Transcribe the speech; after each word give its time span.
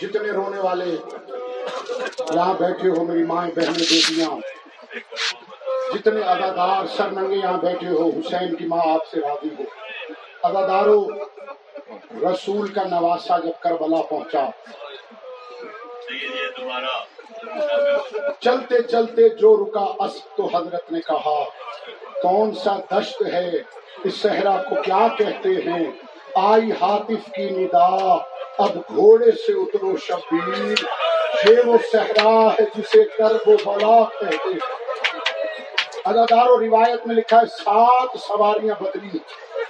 جتنے 0.00 0.30
رونے 0.30 0.60
والے 0.60 0.96
یہاں 2.34 2.54
بیٹھے 2.54 2.88
ہو، 2.88 3.04
میری 3.04 3.24
مائیں 3.24 3.52
بہنیں، 3.56 3.72
بیٹیاں، 3.72 4.30
جتنے 5.94 6.20
ادادار 6.22 6.86
سر 6.96 7.10
ننگے 7.10 7.36
یہاں 7.36 7.58
بیٹھے 7.58 7.88
ہو، 7.88 8.08
حسین 8.08 8.54
کی 8.54 8.66
ماں 8.66 8.94
آپ 8.94 9.08
سے 9.10 9.20
راضی 9.20 9.48
ہو۔ 9.58 9.62
ادادارو 10.42 11.06
رسول 12.12 12.68
کا 12.68 12.82
نواسا 12.82 13.38
جب 13.38 13.62
کربلا 13.62 14.02
پہنچا۔ 14.02 14.50
چلتے 18.40 18.82
چلتے 18.82 19.28
جو 19.28 19.56
رکا، 19.56 20.04
اس 20.04 20.24
تو 20.36 20.46
حضرت 20.46 20.92
نے 20.92 21.00
کہا، 21.00 21.44
کون 22.22 22.54
سا 22.54 22.76
دشت 22.92 23.22
ہے؟ 23.32 23.50
اس 24.04 24.14
صحرا 24.14 24.62
کو 24.68 24.74
کیا 24.82 25.08
کہتے 25.18 25.48
ہیں؟ 25.48 25.90
آئی 26.34 26.72
حاطف 26.72 27.32
کی 27.34 27.50
ندا۔ 27.50 28.16
اب 28.58 28.76
گھوڑے 28.76 29.32
سے 29.32 29.52
اترو 29.52 29.96
شبیر 29.96 30.74
یہ 31.50 31.56
وہ 31.66 31.78
صحرا 31.92 32.48
ہے 32.48 32.64
جسے 32.74 33.04
کرب 33.18 33.48
و 33.48 33.56
بلا 33.64 34.04
کہتے 34.04 34.48
ہیں۔ 34.48 34.58
ادادار 36.04 36.48
و 36.48 36.60
روایت 36.60 37.06
میں 37.06 37.14
لکھا 37.14 37.40
ہے، 37.40 37.46
سات 37.46 38.18
سواریاں 38.18 38.82
بدلی، 38.82 39.18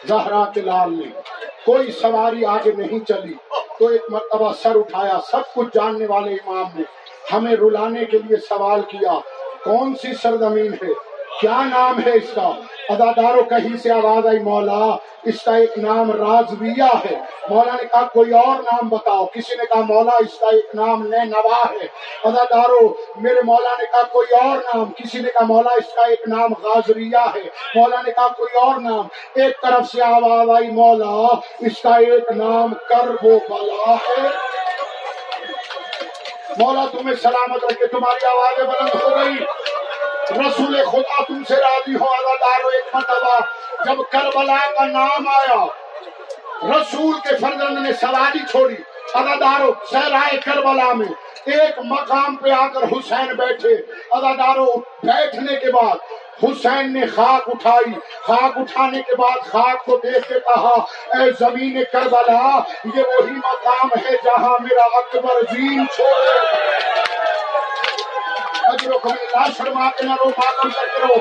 زہرا 0.08 0.44
کے 0.54 0.60
لال 0.60 0.92
نے۔ 0.92 1.20
کوئی 1.66 1.92
سواری 1.92 2.44
آگے 2.44 2.72
نہیں 2.72 2.98
چلی، 3.08 3.34
تو 3.78 3.86
ایک 3.86 4.02
مرتبہ 4.08 4.52
سر 4.62 4.76
اٹھایا، 4.76 5.18
سب 5.30 5.54
کچھ 5.54 5.68
جاننے 5.74 6.06
والے 6.06 6.34
امام 6.34 6.66
نے۔ 6.74 6.82
ہمیں 7.32 7.56
رلانے 7.56 8.04
کے 8.04 8.18
لیے 8.18 8.36
سوال 8.36 8.80
کیا، 8.80 9.18
کون 9.64 9.94
سی 9.94 10.08
سرزمین 10.22 10.72
ہے؟ 10.72 11.15
کیا 11.40 11.64
نام 11.64 12.00
ہے 12.06 12.10
اس 12.10 12.30
کا؟ 12.34 12.52
اداداروں 12.88 13.42
کہیں 13.42 13.76
سے 13.76 13.90
آواز 13.90 14.26
آئی، 14.26 14.38
مولا، 14.38 14.96
اس 15.22 15.42
کا 15.42 15.56
ایک 15.56 15.78
نام 15.78 16.10
رازویہ 16.10 16.82
ہے۔ 16.82 17.16
مولا 17.48 17.72
نے 17.72 17.84
کہا، 17.92 18.06
کوئی 18.12 18.32
اور 18.32 18.56
نام 18.58 18.88
بتاؤ۔ 18.88 19.26
کسی 19.26 19.54
نے 19.54 19.64
کہا، 19.64 19.80
مولا، 19.80 20.16
اس 20.16 20.38
کا 20.38 20.46
ایک 20.46 20.66
نام 20.74 21.06
نئے 21.06 21.24
نوا 21.24 21.64
ہے۔ 21.72 21.86
اداداروں 22.24 22.88
میرے 23.16 23.40
مولا 23.44 23.70
نے 23.78 23.84
کہا، 23.84 24.02
کوئی 24.02 24.34
اور 24.34 24.56
نام۔ 24.56 24.84
کسی 24.84 25.18
نے 25.18 25.28
کہا، 25.28 25.44
مولا، 25.44 25.74
اس 25.74 25.94
کا 25.94 26.02
ایک 26.02 26.28
نام 26.28 26.50
غازریہ 26.62 27.16
ہے۔ 27.34 27.42
مولا 27.74 27.96
نے 28.06 28.12
کہا، 28.12 28.28
کوئی 28.28 28.56
اور 28.58 28.80
نام۔ 28.80 29.08
ایک 29.34 29.62
طرف 29.62 29.90
سے 29.92 30.02
آواز 30.02 30.50
آئی، 30.56 30.70
مولا، 30.70 31.34
اس 31.60 31.82
کا 31.82 31.94
ایک 31.94 32.30
نام 32.36 32.74
کرب 32.88 33.26
و 33.26 33.38
بلا 33.48 33.94
ہے۔ 33.94 34.28
مولا، 36.58 36.84
تمہیں 36.92 37.16
سلامت 37.22 37.64
رکھے، 37.64 37.86
تمہاری 37.86 38.26
آوازیں 38.26 38.64
بلند 38.64 39.02
ہو۔ 39.02 39.15
رسول 40.30 40.84
خدا 40.84 41.22
تم 41.22 41.42
سے 41.48 41.56
راضی 41.56 41.96
ہو 41.96 42.04
ادادارو 42.04 42.68
ایک 42.68 42.94
مرتبہ 42.94 43.38
جب 43.84 44.00
کربلا 44.10 44.56
کا 44.78 44.84
نام 44.84 45.28
آیا، 45.28 45.64
رسول 46.62 47.14
کے 47.24 47.36
فرزند 47.40 47.78
نے 47.78 47.92
سواری 47.92 48.38
چھوڑی۔ 48.50 48.76
ادادارو 49.14 49.72
سہرائے 49.90 50.36
کربلا 50.44 50.92
میں 50.92 51.06
ایک 51.44 51.78
مقام 51.84 52.36
پہ 52.36 52.50
آ 52.50 52.66
کر 52.66 52.82
حسین 52.82 53.32
بیٹھے 53.36 53.74
ادادارو 54.10 54.66
بیٹھنے 55.02 55.56
کے 55.56 55.72
بعد 55.72 55.96
حسین 56.44 56.92
نے 56.92 57.06
خاک 57.06 57.48
اٹھائی۔ 57.48 57.92
خاک 58.22 58.58
اٹھانے 58.58 59.02
کے 59.02 59.16
بعد 59.16 59.50
خاک 59.52 59.84
کو 59.84 59.96
دیکھ 59.96 60.28
کے 60.28 60.40
کہا، 60.40 60.74
اے 61.16 61.30
زمین 61.38 61.82
کربلا، 61.92 62.58
یہ 62.94 63.02
وہی 63.08 63.32
مقام 63.32 63.88
ہے 64.04 64.16
جہاں 64.24 64.56
میرا 64.62 64.84
اکبر 64.98 65.40
زین 65.52 65.86
چھوڑے۔ 65.94 67.05
اجرو 68.76 68.98
کبھی 68.98 69.26
شرما 69.56 69.88
کے 69.90 70.04
نہ 70.04 70.14
رو 70.18 70.28
ماتم 70.28 70.70
کر 70.70 70.86
کے 70.86 71.00
رو۔ 71.02 71.14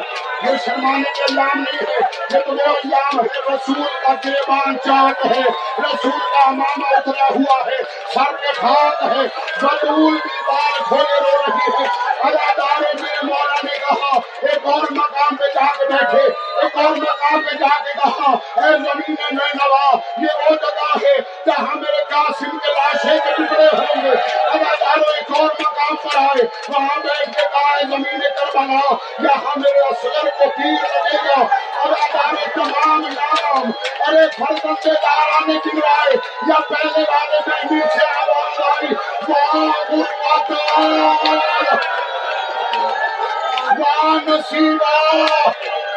یہ 0.43 0.57
شرمانے 0.65 1.11
کے 1.15 1.23
ایام 1.23 1.59
نہیں 1.59 1.83
ہے 1.89 1.99
یہ 2.31 2.39
تو 2.45 2.51
میرا 2.51 2.71
ایام 2.71 3.19
ہے، 3.19 3.53
رسول 3.53 3.83
کا 4.01 4.13
گریبان 4.25 4.77
چاٹ 4.85 5.25
ہے، 5.25 5.41
رسول 5.79 6.17
کا 6.33 6.41
امامہ 6.47 6.89
اترا 6.95 7.27
ہوا 7.29 7.59
ہے، 7.67 7.77
سر 8.13 8.35
کے 8.41 8.51
خاک 8.55 9.03
ہے 9.03 9.23
بطول 9.61 10.17
کی 10.17 10.41
بار 10.47 10.81
کھولے 10.83 11.19
رو 11.19 11.37
رہی 11.47 11.71
ہے۔ 11.77 11.87
ادادار 12.23 12.81
میرے 12.81 13.25
مولا 13.25 13.61
نے 13.63 13.77
کہا، 13.79 14.19
ایک 14.41 14.67
اور 14.73 14.91
مقام 14.91 15.35
پہ 15.35 15.47
جا 15.55 15.65
کے 15.77 15.85
بیٹھے، 15.93 16.23
ایک 16.61 16.77
اور 16.77 16.95
مقام 16.97 17.41
پہ 17.41 17.55
جا 17.55 17.73
کے 17.85 17.93
کہا، 17.93 18.31
اے 18.55 18.77
زمین 18.77 19.15
میں 19.31 19.51
نوا 19.53 19.97
یہ 20.17 20.43
وہ 20.43 20.55
جگہ 20.55 20.91
ہے 21.03 21.15
جہاں 21.45 21.75
میرے 21.75 22.03
قاسم 22.03 22.57
کے 22.57 22.67
لاشے 22.67 23.17
کے 23.23 23.43
ٹکڑے 23.43 23.65
ہوں 23.65 24.01
گے؟ 24.03 24.11
اداداروں 24.45 25.13
ایک 25.13 25.31
اور 25.31 25.49
مقام 25.59 25.95
پر 25.95 26.17
آئے۔ 26.17 26.43
وہاں 26.69 26.99
بیٹھ 26.99 27.25
کے 27.25 27.41
کہا 27.53 27.75
ہے 27.75 27.83
زمین 27.83 28.19
کربلا، 28.19 28.93
یہاں 29.19 29.53
میرے 29.55 29.79
اصغر 29.79 30.29
کو 30.37 30.43
پیر 30.49 30.71
لگے 30.71 31.17
گا۔ 31.17 31.45
ادادار 31.83 32.33
تمام 32.53 33.01
نام۔ 33.01 33.71
ارے 34.07 34.27
فرزند 34.37 34.85
دارا 34.85 35.39
نے 35.47 35.53
گنوائے 35.53 36.17
یا 36.47 36.59
پہلے 36.69 37.03
والے 37.11 37.39
میں 37.47 37.63
نیچے 37.71 38.05
آواز 38.05 38.59
آئی 38.59 38.93
واہ 39.27 39.71
الوطن 39.89 40.55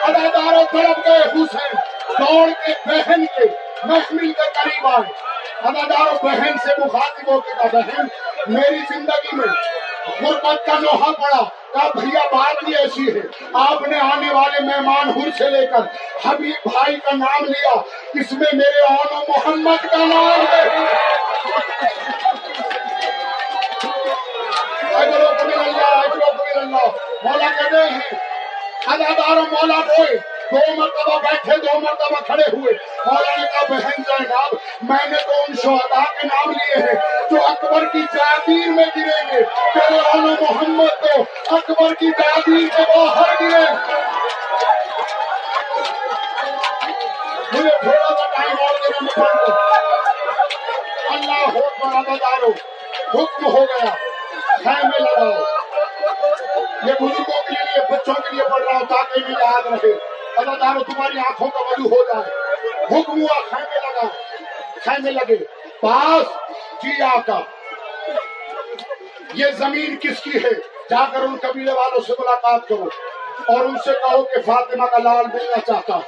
اداداروں 0.02 0.64
طرف 0.64 1.06
گئے 1.06 1.20
حسین۔ 1.20 1.74
دوڑ 2.18 2.48
کے 2.66 2.72
بہن 2.86 3.26
کے 3.26 3.44
محمل 3.84 4.32
کے 4.32 4.50
قریب 4.54 4.86
آئے۔ 4.86 5.37
اداداروں 5.62 6.18
بہن 6.22 6.58
سے 6.64 6.80
مخاطب 6.80 7.30
ہو 7.30 7.40
کے 7.40 7.52
کہا، 7.52 7.68
بہن، 7.72 8.06
میری 8.54 8.78
زندگی 8.88 9.36
میں 9.36 9.46
غربت 10.20 10.66
کا 10.66 10.78
لوہا 10.78 11.10
پڑا، 11.12 11.42
کہا، 11.72 11.88
بھیا، 11.94 12.20
بات 12.32 12.64
بھی 12.64 12.74
ایسی 12.76 13.14
ہے، 13.14 13.20
آپ 13.52 13.88
نے 13.88 13.98
آنے 14.00 14.32
والے 14.34 14.64
مہمان 14.64 15.10
ہر 15.10 15.30
سے 15.38 15.50
لے 15.50 15.66
کر 15.66 15.82
حبیب 16.24 16.68
بھائی 16.68 16.96
کا 16.96 17.16
نام 17.16 17.44
لیا، 17.44 17.74
اس 18.20 18.32
میں 18.32 18.52
میرے 18.52 18.86
آن 18.92 19.20
محمد 19.28 19.86
کا 19.90 20.04
نام 20.04 20.46
ہے. 20.52 20.62
اللہ 24.94 25.36
مولا 27.22 27.48
کہتے 27.48 27.82
ہیں 27.90 28.18
ادادار 28.86 29.36
مولا 29.36 29.80
روئے 29.80 30.18
دو 30.52 30.74
مرتبہ 30.74 31.18
بیٹھے، 31.18 31.56
دو 31.56 31.80
مرتبہ 31.80 32.20
کھڑے 32.20 32.56
ہوئے۔ 32.56 32.72
مولا 33.06 33.36
نے 33.36 33.46
کہا 33.46 33.62
بہن 33.68 34.02
زینب 34.06 34.56
میں 34.82 35.08
نے 35.10 35.16
تو 35.16 35.32
ان 35.48 35.54
شہداء 35.62 36.20
کے 36.20 36.26
نام 36.26 36.50
لیے 36.50 36.76
ہیں 36.76 36.94
جو 37.30 37.36
اکبر 37.46 37.84
کی 37.84 38.00
جادیر 38.14 38.68
میں 38.68 38.84
گریں 38.96 39.28
گے 39.32 39.42
تیرے 39.74 39.98
آن 39.98 40.34
محمد 40.40 41.04
تو 41.04 41.22
اکبر 41.56 41.94
کی 41.94 42.10
جادیر 42.10 42.76
کے 42.76 42.82
باہر 42.96 43.34
گرے۔ 43.40 43.72
مجھے 47.52 47.70
تھوڑا 47.80 48.14
سا 48.14 48.26
ٹائم 48.36 48.56
اور 48.60 48.74
دینا 48.74 49.22
میں 49.22 49.54
اللہ 51.10 51.48
ہو 51.54 51.60
بڑا 51.80 52.00
بدارو 52.00 52.50
حکم 53.14 53.46
ہو 53.46 53.64
گیا۔ 53.64 53.90
خیمے 54.64 54.98
لگاؤ۔ 54.98 55.42
یہ 56.82 56.92
بزرگوں 56.92 57.42
کے 57.42 57.50
لیے، 57.50 57.92
بچوں 57.92 58.14
کے 58.14 58.30
لیے 58.32 58.42
پڑھ 58.42 58.62
رہا 58.62 58.72
ہوں 58.72 58.86
تاکہ 58.86 59.20
انہیں 59.24 59.44
یاد 59.44 59.66
رہے۔ 59.66 60.17
اللہ 60.38 60.56
تعالیٰ 60.56 60.82
تمہاری 60.82 61.18
آنکھوں 61.18 61.48
کا 61.48 61.58
وضو 61.60 61.94
ہو 61.94 62.04
جائے، 62.04 62.30
حکم 62.84 63.22
ہوا، 63.22 63.40
خیمے 63.50 63.74
لگا 63.74 64.08
خیمے 64.84 65.10
لگے، 65.10 65.36
پاس 65.80 66.26
جی 66.82 67.02
آقا 67.02 67.40
یہ 69.34 69.46
زمین 69.50 69.96
کس 69.96 70.20
کی 70.22 70.38
ہے؟ 70.44 70.50
جا 70.90 71.04
کر 71.12 71.20
ان 71.20 71.36
قبیلے 71.42 71.72
والوں 71.72 72.00
سے 72.06 72.12
ملاقات 72.18 72.68
کرو 72.68 72.88
اور 73.48 73.64
ان 73.64 73.76
سے 73.84 73.92
کہو 73.92 74.22
کہ 74.22 74.42
فاطمہ 74.46 74.86
کا 74.86 74.98
لال 74.98 75.26
ملنا 75.26 75.60
چاہتا۔ 75.66 75.98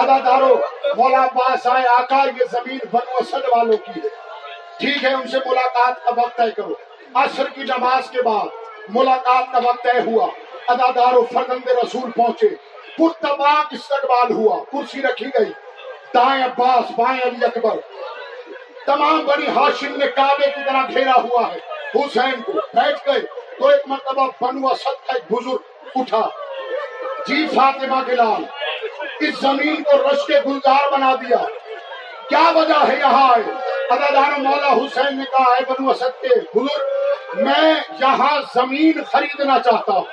ادادارو 0.00 0.60
مولا 0.96 1.26
پاس 1.26 1.66
آئے، 1.66 1.86
آقا، 1.86 2.16
یہ 2.16 2.44
زمین 2.52 2.78
بنو 2.90 3.16
اسد 3.16 3.34
والوں 3.34 3.76
کی 3.76 4.00
ہے۔ 4.04 4.08
ٹھیک 4.78 5.04
ہے، 5.04 5.14
ان 5.14 5.28
سے 5.28 5.38
ملاقات 5.46 6.04
کا 6.04 6.10
وقت 6.16 6.36
طے 6.36 6.50
کرو۔ 6.56 6.74
عصر 7.14 7.44
کی 7.54 7.62
نماز 7.62 8.10
کے 8.10 8.22
بعد 8.22 8.46
ملاقات 8.88 9.44
کا 9.52 9.58
وقت 9.58 9.82
طے 9.82 10.10
ہوا۔ 10.10 10.26
ادادار 10.68 11.12
و 11.12 11.24
فرزند 11.24 11.68
رسول 11.68 12.10
پہنچے۔ 12.10 12.48
پرتباق 12.98 13.66
استقبال 13.70 14.32
ہوا، 14.32 14.64
کرسی 14.72 15.02
رکھی 15.02 15.26
گئی، 15.26 15.52
دائیں 16.14 16.44
عباس، 16.44 16.90
بائیں 16.90 17.20
علی 17.22 17.44
اکبر۔ 17.44 17.76
تمام 18.86 19.24
بنی 19.26 19.46
ہاشم 19.46 19.96
نے 19.96 20.06
کعبے 20.06 20.50
کی 20.50 20.60
طرح 20.66 20.82
گھیرا 20.94 21.12
ہوا 21.12 21.52
ہے۔ 21.52 21.58
حسین 21.94 22.42
کو 22.42 22.52
بیٹھ 22.52 23.08
گئے، 23.08 23.20
تو 23.58 23.68
ایک 23.68 23.80
مرتبہ 23.86 24.26
بنو 24.40 24.68
اسد 24.68 25.06
کا 25.06 25.12
ایک 25.14 25.32
بزرگ 25.32 25.56
اٹھا۔ 25.94 26.28
جی 27.26 27.46
فاطمہ 27.46 28.02
کے 28.06 28.12
لال 28.12 28.44
اس 29.20 29.40
زمین 29.40 29.82
کو 29.82 30.08
رش 30.08 30.26
کے 30.26 30.34
گلزار 30.46 30.92
بنا 30.92 31.14
دیا۔ 31.14 31.36
کیا 32.28 32.52
وجہ 32.54 32.88
ہے 32.88 32.96
یہاں 32.96 33.32
آئے؟ 33.32 33.52
ادادار 33.90 34.38
مولا 34.38 34.72
حسین 34.72 35.18
نے 35.18 35.24
کہا 35.24 35.56
ہے 35.56 35.72
بنو 35.72 35.90
اسد 35.90 36.22
کے 36.22 36.58
بزرگ، 36.58 36.84
میں 37.34 37.74
یہاں 38.00 38.40
زمین 38.54 39.04
خریدنا 39.04 39.58
چاہتا 39.58 39.92
ہوں۔ 39.92 40.04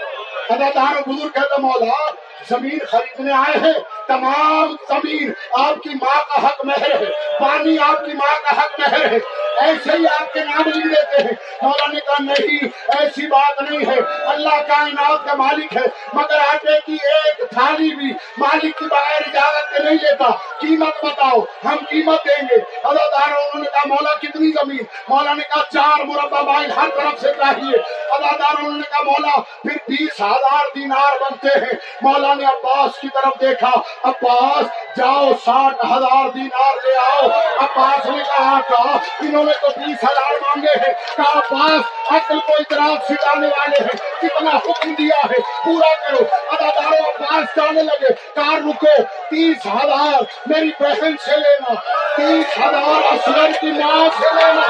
ادادار 0.50 1.10
بزرگ 1.10 1.30
کہتے 1.30 1.62
مولا، 1.62 2.12
زمین 2.50 2.80
خریدنے 2.92 3.34
آئے 3.34 3.58
ہیں۔ 3.58 4.08
تمام 4.08 4.76
زمین 4.90 5.32
آپ 5.58 5.84
کی 5.84 5.90
ماں 5.90 6.24
کا 6.30 6.48
حق 6.48 6.66
مہر 6.66 6.92
ہے۔ 6.92 7.06
پانی 7.40 7.78
آپ 7.80 8.06
کی 8.06 8.14
ماں 8.14 8.40
کا 8.44 8.62
حق 8.62 8.80
مہر 8.80 9.12
ہے۔ 9.12 9.18
ایسے 9.62 9.92
ہی 9.92 10.06
آپ 10.20 10.34
کے 10.34 10.40
نام 10.40 10.68
لکھ 10.68 10.88
دیتے 10.88 11.24
ہیں۔ 11.24 11.34
مولا 11.62 11.92
نے 11.92 12.00
کہا، 12.00 12.16
نہیں، 12.20 12.68
ایسی 12.88 13.28
بات 13.28 13.62
نہیں 13.62 13.92
ہے۔ 13.92 14.00
اللہ 14.26 14.62
کائنات 14.68 15.28
کا 15.28 15.34
مالک 15.34 15.78
ہے، 15.78 15.86
مگر 16.14 16.38
آٹے 16.54 16.80
کی 16.86 16.94
ایک 16.94 17.50
تھالی 17.50 17.96
بھی 17.96 18.14
مالک 18.38 18.78
کی 18.78 18.86
بغیر 18.86 19.22
اجازت 19.28 19.78
کے 19.78 19.84
نہیں 19.84 19.98
لیتا۔ 20.02 20.30
قیمت 20.60 21.06
بتاؤ، 21.06 21.40
ہم 21.40 21.76
قیمت 21.90 22.28
دیں 22.28 22.48
گے۔ 22.52 22.78
ادادار 22.84 23.30
انہوں 23.30 23.64
نے 23.64 23.70
کہا، 23.74 23.88
مولا، 23.88 24.16
کتنی 24.16 24.52
زمین؟ 24.52 24.84
مولا 25.10 25.34
نے 25.34 25.44
کہا، 25.44 25.64
چار 25.74 26.04
مربع 26.04 26.42
بائن 26.42 26.72
ہر 26.72 26.90
طرف 26.96 27.22
سے 27.22 27.34
چاہیے۔ 27.38 27.97
ادادار 28.12 28.56
انہوں 28.60 28.78
نے 28.78 28.84
کہا 28.90 29.04
مولا 29.04 29.42
پھر 29.42 29.78
بیس 29.88 30.22
ہزار 30.22 30.66
دینار 30.76 31.22
بنتے 31.22 31.60
ہیں۔ 31.60 31.74
مولا 32.02 32.34
نے 32.34 32.46
عباس 32.46 33.00
کی 33.00 33.08
طرف 33.14 33.42
دیکھا، 33.42 33.72
عباس 34.04 34.66
جاؤ 34.98 35.32
ساٹھ 35.46 35.86
ہزار 35.86 36.30
دینار 36.30 36.76
لے 36.76 36.98
آؤ۔ 36.98 37.40
عباس 37.60 38.06
نے 38.06 38.24
کہا 38.24 38.60
کہا 38.68 38.98
انہوں 39.20 39.44
نے 39.44 39.52
تو 39.62 39.68
بیس 39.68 40.04
ہزار 40.04 40.34
مانگے 40.42 40.88
ہیں۔ 40.88 40.94
کہا 41.18 41.40
عباس، 41.40 42.12
عقل 42.12 42.40
کو 42.40 42.54
اطراف 42.60 43.06
سکھانے 43.06 43.48
والے 43.48 43.78
ہیں۔ 43.80 44.20
کتنا 44.22 44.50
حکم 44.50 44.94
دیا 44.94 45.20
ہے، 45.26 45.40
پورا 45.66 46.08
کرو۔ 46.08 46.24
اداداروں 46.52 47.08
عباس 47.08 47.56
جانے 47.56 47.84
لگے۔ 47.84 48.14
کار 48.14 48.58
رکو، 48.58 49.04
تیس 49.04 49.66
ہزار۔ 49.66 50.24
میری 50.46 50.72
بہن 50.80 51.18
سے 51.26 51.38
لینا، 51.38 51.74
تیس 52.18 52.58
ہزار 52.58 53.14
اصغر 53.14 53.52
کی 53.62 53.72
ماں 53.72 54.10
سے 54.20 54.36
لینا۔ 54.36 54.62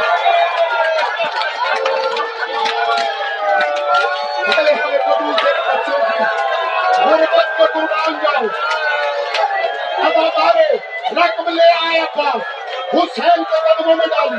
رقم 11.48 11.56
لے 11.56 11.90
آئے 11.90 12.00
عباس 12.00 12.36
حسین 12.94 13.44
کے 13.44 13.74
قدموں 13.76 13.96
میں 13.96 14.06
ڈالی۔ 14.06 14.36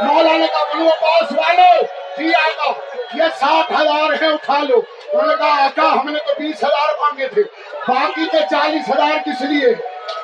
مولا 0.00 0.36
نے 0.36 0.46
کہا 0.46 0.74
بلو 0.74 0.88
عباس 0.88 1.32
والو 1.32 1.84
جی 2.18 2.28
آقا، 2.28 2.72
یہ 3.14 3.22
سات 3.40 3.70
ہزار 3.70 4.22
ہے، 4.22 4.26
اٹھا 4.26 4.58
لو۔ 4.58 4.82
انہوں 5.12 5.26
نے 5.26 5.34
کہا، 5.36 5.64
آقا، 5.64 6.00
ہم 6.00 6.08
نے 6.08 6.18
تو 6.18 6.32
بیس 6.38 6.56
ہزار 6.56 6.94
مانگے 7.00 7.28
تھے۔ 7.28 7.42
باقی 7.88 8.24
کے 8.32 8.38
چالیس 8.50 8.90
ہزار 8.90 9.18
کس 9.24 9.40
لیے؟ 9.40 9.74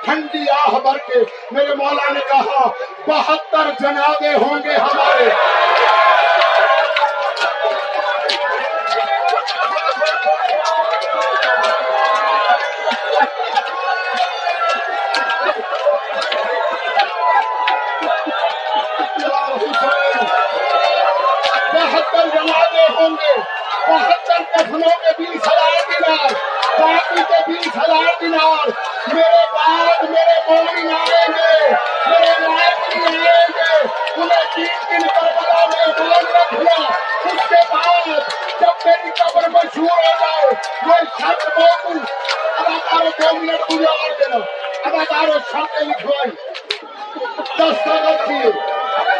ٹھنڈی 0.04 0.50
آہ 0.50 0.78
بھر 0.78 0.98
کے۔ 0.98 1.18
میرے 1.50 1.74
مولا 1.74 2.12
نے 2.12 2.20
کہا، 2.20 2.68
بہتر 3.06 3.70
جنازے 3.80 4.34
ہوں 4.34 4.64
گے 4.64 4.76
ہمارے۔ 4.76 5.28
ہزار 27.78 28.14
دینار، 28.20 28.68
میرے 29.14 29.44
بعد 29.52 30.02
میرے 30.02 30.38
مومن 30.46 30.90
آئیں 30.92 31.28
گے 31.28 31.68
میرے 32.06 32.32
لائق 32.40 32.96
آئیں 32.96 33.48
گے 33.56 33.86
انہیں 34.16 34.44
تین 34.54 34.78
دن 34.90 35.06
کربلا 35.08 35.64
میں 35.66 35.86
مان 35.98 36.24
رکھنا 36.34 36.84
اس 37.24 37.48
کے 37.48 37.60
بعد 37.70 38.06
جب 38.60 38.86
میری 38.86 39.10
قبر 39.18 39.48
مشہور 39.48 39.90
ہو 39.90 40.12
جائے، 40.20 40.50
میں 40.86 41.00
شرط 41.20 41.58
بولوں 41.58 42.00
اداکاروں 42.58 43.10
دو 43.20 43.36
منٹ 43.36 43.70
مجھے 43.70 43.84
اور 43.84 44.10
دینا 44.10 44.36
اداکاروں 44.84 45.38
شرطیں 45.52 45.86
لکھوائی 45.86 46.30
دستخط 47.58 48.28
کیے۔ 48.28 48.50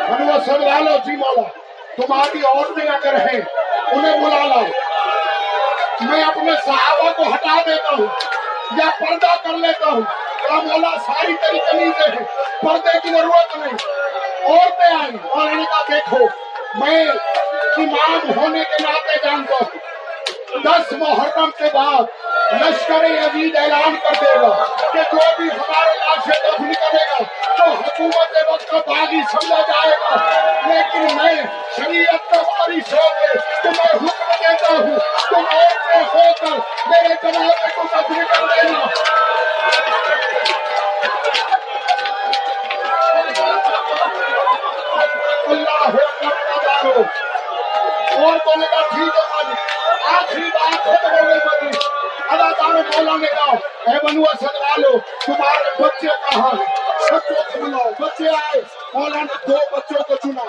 بنوا 0.09 0.37
سب 0.47 0.63
والو 0.63 0.97
جی 1.05 1.17
مولا، 1.17 1.49
تمہاری 1.97 2.43
عورتیں 2.45 2.91
اگر 2.91 3.15
ہیں، 3.15 3.41
انہیں 3.93 4.17
بلا 4.25 4.45
لاؤ۔ 4.45 4.67
میں 6.01 6.25
اپنے 6.25 6.53
صحابہ 6.67 7.13
کو 7.17 7.23
ہٹا 7.23 7.61
دیتا 7.67 7.95
ہوں۔ 7.99 8.07
یا 8.71 8.91
پردہ 9.01 9.35
کر 9.43 9.57
لیتا 9.57 9.87
ہوں۔ 9.87 10.01
کیا 10.41 10.57
مولا 10.57 10.97
ساری 11.07 11.33
تری 11.43 11.59
کمیزیں 11.59 12.11
ہیں۔ 12.11 12.27
پردے 12.63 12.99
کی 13.03 13.09
ضرورت 13.09 13.57
نہیں۔ 13.57 13.75
عورتیں 14.45 14.95
آئیں 14.95 15.29
اور 15.29 15.41
انہوں 15.41 15.55
نے 15.55 15.65
کہا 15.65 15.95
دیکھو۔ 15.95 16.19
میں 16.75 17.07
امام 17.77 18.39
ہونے 18.39 18.59
کے 18.59 18.83
ناطے 18.83 19.17
جانتا 19.25 19.55
ہوں۔ 19.55 19.89
دس 20.65 20.93
محرم 20.93 21.51
کے 21.51 21.65
بعد 21.75 22.03
لشکر 22.53 23.05
عزیز 23.05 23.57
اعلان 23.57 23.97
کر 24.03 24.15
دے 24.21 24.41
گا 24.41 24.65
کہ 24.93 25.01
جو 25.13 25.19
بھی 25.39 25.47
ہمارے 25.47 25.99
لاشیں 25.99 26.51
دفن 26.51 26.73
کرے 26.75 27.05
گا، 27.11 27.23
تو 27.57 27.65
حکومت 27.65 28.53
وقت 28.53 28.69
کا 28.69 28.79
باغی 28.87 29.21
سمجھا 29.33 29.61
جائے 29.61 29.91
گا۔ 29.91 30.17
لیکن 30.67 31.17
میں 31.17 31.35
شریعت 31.77 32.31
کا 32.31 32.43
بارش 32.43 32.95
ہو 32.95 33.09
کے 33.09 33.39
مولا 52.89 53.17
نے 53.17 53.27
کہا 53.29 53.55
اے 53.87 53.99
بنو 54.05 54.23
اسد 54.33 54.57
والو 54.57 54.99
تمہارے 55.25 55.71
بچے 55.83 56.09
کہاں 56.25 56.51
ہیں 56.53 56.67
بچوں 57.11 57.43
کو 57.43 57.61
بلاؤ 57.61 57.91
بچے 58.01 58.29
آئے 58.35 58.61
مولا 58.95 59.23
نے 59.23 59.47
دو 59.49 59.59
بچوں 59.73 60.03
کو 60.09 60.17
چنا 60.23 60.45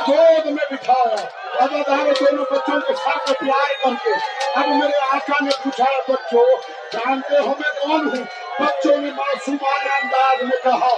گود 0.00 0.46
میں 0.46 0.64
بٹھایا 0.70 1.16
اللہ 1.60 1.82
تعالیٰ 1.82 2.12
دونوں 2.20 2.44
بچوں 2.50 2.80
کے 2.86 2.94
ساتھ 3.02 3.32
پیار 3.40 3.72
کر 3.82 3.94
کے 4.04 4.14
اب 4.54 4.68
میرے 4.68 5.00
آقا 5.12 5.44
نے 5.44 5.50
پوچھا 5.62 5.84
بچوں 6.08 6.44
جانتے 6.92 7.38
ہو 7.38 7.54
میں 7.60 7.70
کون 7.80 8.08
ہوں 8.08 8.24
بچوں 8.60 8.96
نے 8.96 9.10
معصومانہ 9.16 9.92
انداز 9.94 10.42
میں 10.42 10.58
کہا 10.64 10.94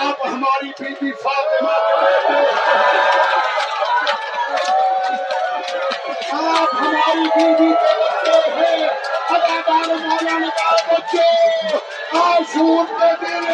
آپ 0.00 0.26
ہماری 0.26 0.72
بیوی 0.80 1.12
فاطمہ 1.22 1.76
کے 1.86 2.00
بیٹے 2.02 2.42
آپ 6.34 6.74
ہماری 6.74 7.28
بیوی 7.36 7.72
کے 7.74 8.07
بچے 9.30 9.52
ہیں 9.52 9.58
اداکار 9.58 9.88
مولا 9.96 10.38
نے 10.38 10.48
کہا 10.56 10.76
بچوں 10.88 11.78
آشور 12.18 12.84
کے 12.90 13.08
دن 13.20 13.44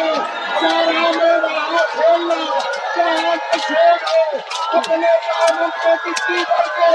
چارا 0.59 1.09
میں 1.11 1.35
وہاں 1.43 1.83
کھیلنا 1.91 2.39
چاہے 2.95 3.35
کشے 3.47 3.83
گو 4.03 4.37
اپنے 4.71 5.11
کاموں 5.25 5.67
کو 5.83 5.95
کسی 6.05 6.43
کر 6.47 6.69
کے 6.77 6.93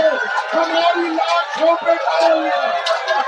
ہماری 0.55 1.09
لاکھوں 1.09 1.75
پہ 1.77 1.95
ڈالنا 2.05 2.67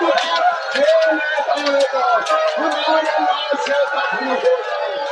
کچھ 0.00 0.26
کھیلنے 0.72 1.32
جائے 1.46 1.82
گا 1.92 2.06
ہمارے 2.58 3.18
لاش 3.20 3.58
سے 3.60 3.84
دفن 3.86 4.28
ہو 4.28 4.56
جائے 4.60 5.02